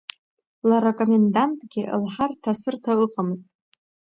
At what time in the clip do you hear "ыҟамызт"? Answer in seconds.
3.05-3.47